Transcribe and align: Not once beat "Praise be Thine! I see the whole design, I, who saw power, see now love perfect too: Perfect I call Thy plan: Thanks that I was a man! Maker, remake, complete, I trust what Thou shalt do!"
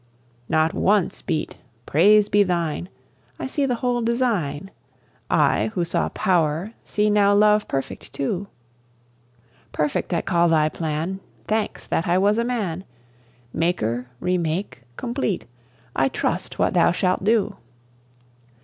Not 0.49 0.73
once 0.73 1.21
beat 1.21 1.57
"Praise 1.85 2.27
be 2.27 2.41
Thine! 2.41 2.89
I 3.37 3.45
see 3.45 3.67
the 3.67 3.75
whole 3.85 4.01
design, 4.01 4.71
I, 5.29 5.69
who 5.75 5.85
saw 5.85 6.09
power, 6.09 6.71
see 6.83 7.07
now 7.07 7.35
love 7.35 7.67
perfect 7.67 8.11
too: 8.11 8.47
Perfect 9.71 10.11
I 10.11 10.21
call 10.21 10.49
Thy 10.49 10.69
plan: 10.69 11.19
Thanks 11.47 11.85
that 11.85 12.07
I 12.07 12.17
was 12.17 12.39
a 12.39 12.43
man! 12.43 12.83
Maker, 13.53 14.07
remake, 14.19 14.81
complete, 14.97 15.45
I 15.95 16.07
trust 16.09 16.57
what 16.57 16.73
Thou 16.73 16.91
shalt 16.91 17.23
do!" 17.23 17.57